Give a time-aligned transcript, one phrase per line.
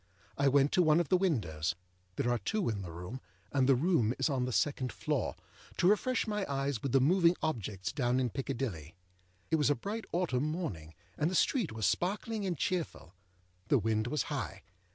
[0.35, 1.75] I went to one of the windows
[2.15, 5.35] (there are two in the room, and the room is on the second floor)
[5.77, 8.95] to refresh my eyes with the moving objects down in Piccadilly.
[9.51, 13.13] It was a bright autumn morning, and the street was sparkling and cheerful.
[13.67, 14.63] The wind was high.